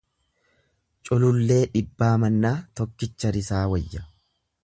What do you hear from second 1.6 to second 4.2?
dhibbaa mannaa tokkicha risaa wayya.